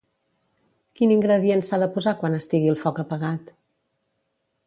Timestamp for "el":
2.73-2.81